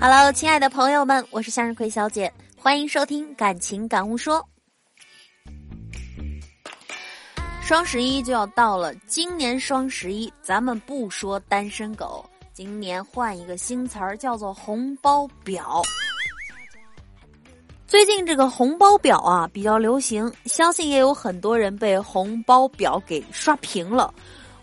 [0.00, 4.38] Hello，亲爱的朋友们，我是向日葵小姐，欢迎收听《感情感悟说》。
[7.60, 15.84] 双十一就要到了，今年双十一咱们不说单身狗，今年换一个新词儿，叫做红包婊。
[17.88, 24.12] 最近这个红包表啊比较流行，相信也有很多人被红包表给刷屏了。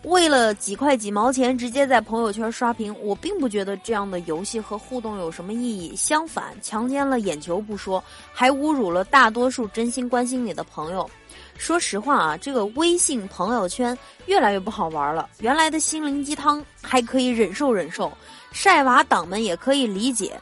[0.04, 5.96] 为了几块几毛钱直接在朋友圈刷屏，我并不觉得这样的游戏和互动有什么意义。
[5.96, 8.00] 相反，强奸了眼球不说，
[8.32, 11.10] 还侮辱了大多数真心关心你的朋友。
[11.58, 15.28] 说实话啊，这个微信朋友圈越来越不好玩了。
[15.40, 18.12] 原来的心灵鸡汤还可以忍受忍受，
[18.52, 20.40] 晒娃党们也可以理解，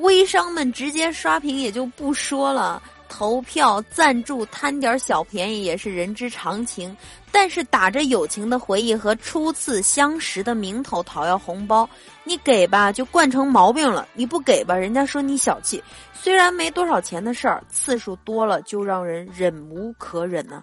[0.00, 2.82] 微商们直接刷屏也就不说了。
[3.10, 6.94] 投票赞助贪点小便宜也是人之常情，
[7.32, 11.88] 但是打着友情的回忆和初次相识的名头讨要红包，
[12.22, 15.82] 你给吧就惯成毛病了，你不给吧人家说你小气。
[16.12, 20.62] 虽然没多少钱的事儿，次数多了就让人忍无可忍呢。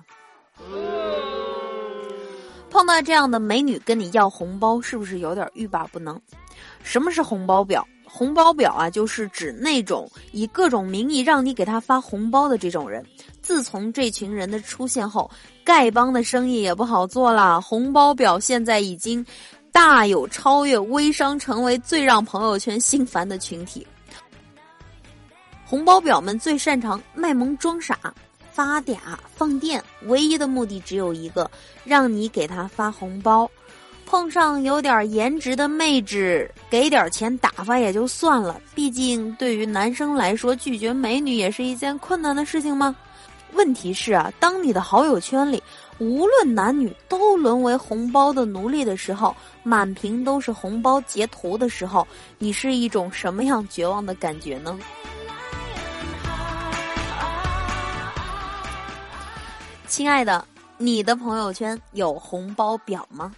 [2.75, 6.19] 碰到这样的美女跟你要红包，是不是有点欲罢不能？
[6.83, 7.87] 什么是红包表？
[8.03, 13.01] 红包表啊，就是指那种以各种名义让你给他发红包的这种人。
[13.41, 15.31] 自从这群人的出现后，
[15.65, 17.61] 丐帮的生意也不好做了。
[17.61, 19.25] 红包表现在已经
[19.71, 23.87] 大有超越微商，成为最让朋友圈心烦的群体。
[25.63, 28.13] 红包表们最擅长卖萌装傻、
[28.55, 28.95] 发嗲
[29.35, 31.51] 放电，唯一的目的只有一个，
[31.83, 33.51] 让你给他发红包。
[34.05, 38.61] 碰上有点颜值的妹纸，给点钱打发也就算了。
[38.73, 42.95] 毕竟对于男生来说，拒绝美女也是一件困难的事情吗？
[43.51, 45.61] 问题是啊，当你的好友圈里
[45.97, 52.07] 无论男女都沦为红包的奴隶的时候，满屏都是红包截图的时候，
[52.37, 54.77] 你是一种什么样绝望的感觉呢？
[59.87, 60.45] 亲爱的，
[60.77, 63.31] 你的朋友圈有红包表吗？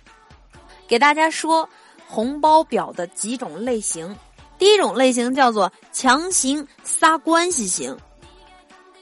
[0.87, 1.67] 给大家说
[2.07, 4.15] 红包表的几种类型，
[4.57, 7.95] 第一种类型叫做强行撒关系型。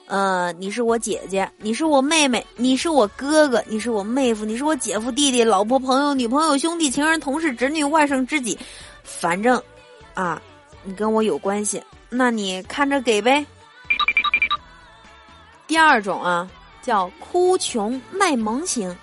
[0.07, 8.57] 呃，你是我姐姐，你是我妹妹，你是我哥哥，你是我妹夫，你是我姐夫弟弟、老婆、朋友、女朋友、兄弟、情人、同事、侄女、外甥、知己，
[9.03, 9.59] 反正，
[10.13, 10.39] 啊，
[10.83, 13.43] 你跟我有关系，那你看着给呗。
[15.65, 16.47] 第二种啊，
[16.85, 18.95] 叫哭穷卖萌型。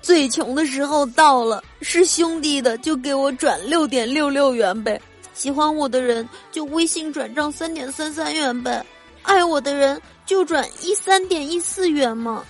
[0.00, 5.00] 最穷的时候到了，是兄弟的就给我转六点六六元呗，
[5.34, 8.84] 喜欢我的人就微信转账三点三三元呗，
[9.22, 12.44] 爱我的人就转一三点一四元嘛，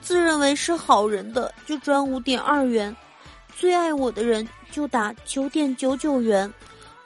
[0.00, 2.94] 自认为是好人的就转五点二元，
[3.58, 6.52] 最爱我的人就打九点九九元，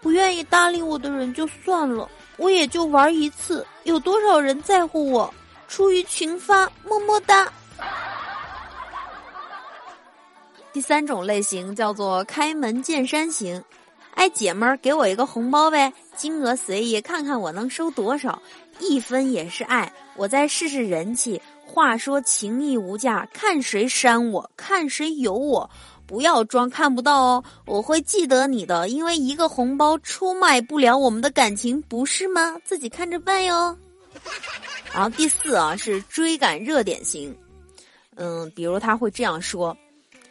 [0.03, 2.07] 不愿意搭理我的人就算了，
[2.37, 5.33] 我也就玩一次，有多少人在乎我？
[5.69, 7.53] 出于群发，么么哒。
[10.73, 13.63] 第三种类型叫做开门见山型，
[14.15, 18.41] 哎，姐们儿，给我一个红包呗，金额随意，看看我能收多少，
[18.79, 21.41] 一分也是爱，我再试试人气。
[21.65, 25.69] 话说情义无价，看谁删我，看谁有我，
[26.07, 32.57] 不要装看不到哦，我会记得你的，因为一个红包出卖不了我们的感情，不是吗？
[32.65, 33.77] 自己看着办哟。
[34.93, 37.37] 然后第四啊是追赶热点型，
[38.15, 39.77] 嗯，比如他会这样说。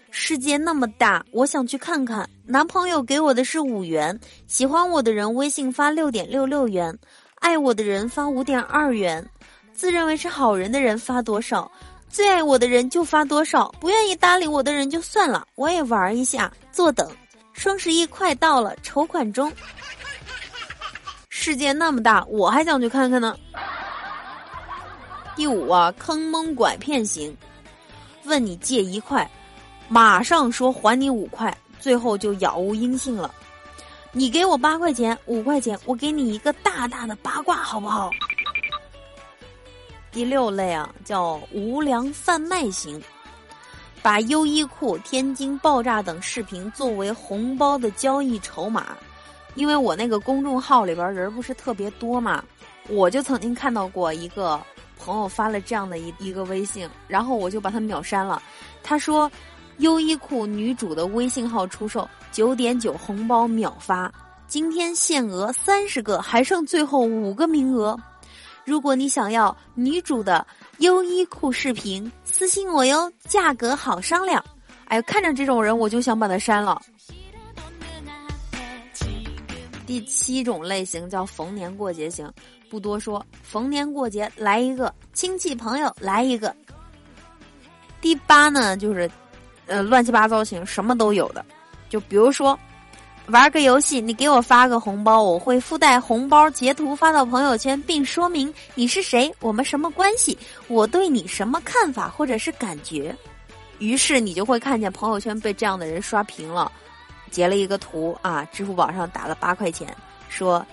[0.10, 2.30] 世界那么大，我想去看看。
[2.46, 4.18] 男朋友给我的是五元，
[4.48, 6.98] 喜欢我的人微信发六点六六元，
[7.42, 9.28] 爱我的人发五点二元，
[9.74, 11.70] 自认为是好人的人发多少，
[12.08, 16.52] 最爱我的人就发多少，不愿意搭理我的人就算了，我也玩一下。
[16.72, 17.12] 坐等，
[17.52, 19.52] 双十一快到了，筹款中。
[21.28, 23.38] 世界那么大，我还想去看看呢。
[25.36, 27.36] 第五啊，坑蒙拐骗型，
[28.24, 29.30] 问你借一块。
[29.88, 33.34] 马上说还你五块，最后就杳无音信了。
[34.14, 38.10] 你给我八块钱，五块钱，我给你一个大大的八卦，好不好？
[40.10, 43.02] 第六类啊，叫无良贩卖型，
[44.02, 48.96] 把优衣库、天津爆炸等视频作为红包的交易筹码。
[49.56, 52.44] 因为我那个公众号里边人不是特别多嘛，
[52.88, 54.60] 我就曾经看到过一个
[54.98, 58.42] 朋友发了这样的一一个微信，然后我就把他秒删了。
[58.84, 59.32] 他说。
[59.80, 64.10] 优衣库女主的微信号出售，九点九红包秒发，
[64.48, 68.00] 今天限额三十个，还剩最后五个名额。
[68.64, 70.48] 如果你想要女主的
[70.78, 74.42] 优衣库视频私信我哟，价格好商量。
[74.86, 76.82] 哎，看着这种人，我就想把他删了。
[79.86, 82.32] 第七种类型叫逢年过节型，
[82.70, 86.56] 不多说，逢年过节来一个，亲戚朋友来一个。
[88.02, 89.10] 第八呢，就是，
[89.66, 91.44] 呃，乱七八糟型，什么都有的，
[91.90, 92.58] 就比如说，
[93.28, 100.38] 玩个游戏，你给我发个红包，我会附带红包截图发到朋友圈，并说明你是谁，我们什么关系，
[100.68, 103.16] 我对你什么看法或者是感觉，
[103.80, 106.72] 于是你就会看见朋友圈被这样的人刷屏了。
[107.32, 109.94] 截了一个图啊，支付宝上打了八块钱，
[110.30, 110.64] 说，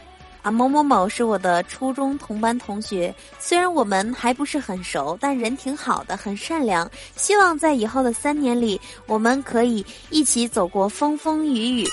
[0.42, 6.90] 啊某某某是我的初中同班同学，虽然我们还不是很熟，但人挺好的，很善良。
[7.14, 11.86] 希望在以后的三年里，我们可以一起走过风风雨雨。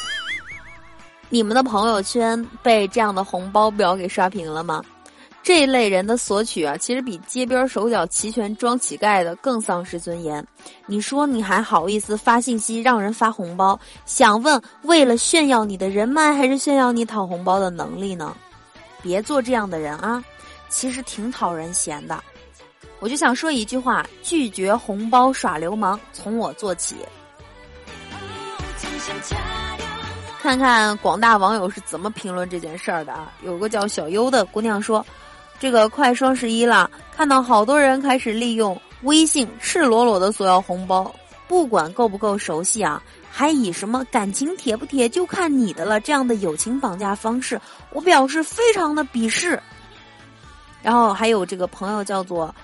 [1.29, 4.83] 你们的朋友圈被这样的红包表给刷屏了吗？
[5.49, 10.45] 这类人的索取啊，其实比街边手脚齐全装乞丐的更丧失尊严。
[10.85, 13.79] 你说你还好意思发信息让人发红包？
[14.05, 18.37] 想问，为了炫耀你的人脉，还是炫耀你讨红包的能力呢？
[19.01, 20.23] 别做这样的人啊！
[20.69, 22.23] 其实挺讨人嫌的。
[22.99, 26.95] 我就想说一句话：拒绝红包耍流氓，从我做起。
[30.39, 33.33] 看看广大网友是怎么评论这件事儿的啊？
[33.43, 35.03] 有个叫小优的姑娘说。
[35.59, 41.13] 这个快双十一了，看到好多人开始利用微信赤裸裸的索要红包，
[41.47, 47.59] 不管够不够熟悉啊，还以什么感情铁不铁就看你的了这样的友情绑架方式，
[47.91, 49.61] 我表示非常的鄙视。
[50.81, 52.55] 然后还有这个朋友叫做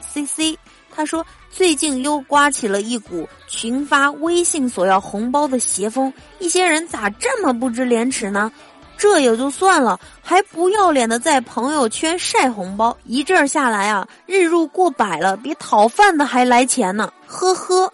[0.00, 0.56] C C，
[0.94, 8.52] 他说最近又刮起了一股群发微信索要红包的邪风，一些人咋这么不知廉耻呢？
[8.98, 17.92] 这也就算了，还不要脸的在朋友圈晒红包，一阵下来啊，日入过百了，比讨饭的还来钱呢，呵呵。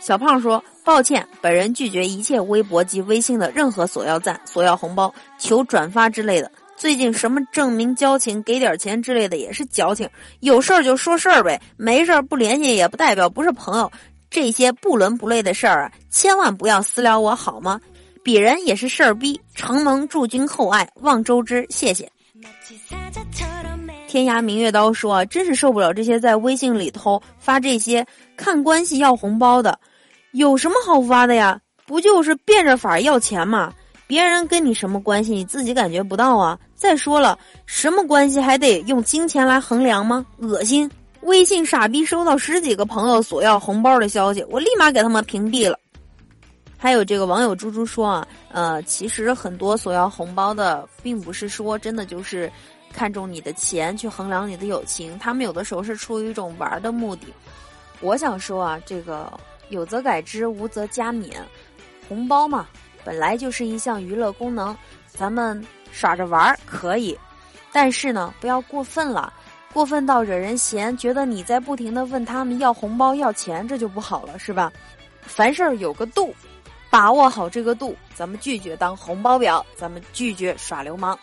[0.00, 6.50] 小胖说：“抱歉，本人拒绝一切微博及微信的任何索要赞、索要红包、求转发之类的。
[6.76, 10.08] 最近什么证明交情、给点钱之类的也是矫情，
[10.40, 13.90] 有事儿就说事儿呗，没事儿不联系也不代表不是朋友。
[14.30, 17.80] 这些不伦不类的事儿，千万不要私聊我好吗？”
[18.26, 22.10] 鄙人也是事儿逼，承蒙诸君厚爱，望周知，谢谢。
[24.08, 28.04] 天涯明月刀说，真是受不了这些在微信里头发这些
[28.36, 29.78] 看关系要红包的，
[30.32, 31.56] 有什么好发的呀？
[31.86, 33.72] 不就是变着法要钱吗？
[34.08, 36.58] 别人跟你什么关系，你自己感觉不到啊？
[36.74, 40.26] 再说了，什么关系还得用金钱来衡量吗？
[40.38, 40.90] 恶心！
[41.22, 45.78] 微信傻逼收到十几个朋友索要红包的消息，我立马给他们屏蔽了。
[46.78, 52.52] 还有这个网友猪猪说啊，呃，其实很多索要红包的，并不是说真的就是
[52.92, 57.26] 看中你的钱去衡量你的友情，他们有的时候是出于一种玩的目的。
[58.00, 59.32] 我想说啊，这个
[59.70, 61.32] 有则改之，无则加勉。
[62.08, 62.68] 红包嘛，
[63.04, 64.76] 本来就是一项娱乐功能，
[65.08, 67.18] 咱们耍着玩儿可以，
[67.72, 69.32] 但是呢，不要过分了，
[69.72, 74.70] 过分到惹人嫌，觉得你在不停的问他们要红包要钱，这就不好了，是吧？
[75.22, 76.34] 凡事有个度。
[76.96, 81.18] 把握好这个度，咱们拒绝当红包表，咱们拒绝耍流氓。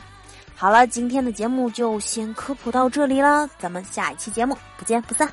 [0.55, 5.27] 好了，今天的节目就先科普到这里了，咱们下一期节目不见不散。